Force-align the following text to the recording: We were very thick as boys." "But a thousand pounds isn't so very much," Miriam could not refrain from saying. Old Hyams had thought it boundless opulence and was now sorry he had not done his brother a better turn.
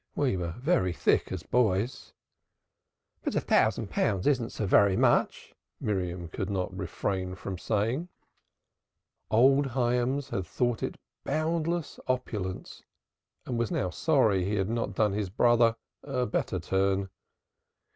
We 0.15 0.35
were 0.35 0.55
very 0.57 0.93
thick 0.93 1.31
as 1.31 1.43
boys." 1.43 2.11
"But 3.23 3.35
a 3.35 3.39
thousand 3.39 3.91
pounds 3.91 4.25
isn't 4.25 4.49
so 4.49 4.65
very 4.65 4.97
much," 4.97 5.53
Miriam 5.79 6.27
could 6.27 6.49
not 6.49 6.75
refrain 6.75 7.35
from 7.35 7.59
saying. 7.59 8.09
Old 9.29 9.67
Hyams 9.67 10.29
had 10.29 10.47
thought 10.47 10.81
it 10.81 10.97
boundless 11.23 11.99
opulence 12.07 12.81
and 13.45 13.59
was 13.59 13.69
now 13.69 13.91
sorry 13.91 14.43
he 14.43 14.55
had 14.55 14.69
not 14.69 14.95
done 14.95 15.13
his 15.13 15.29
brother 15.29 15.75
a 16.01 16.25
better 16.25 16.59
turn. 16.59 17.09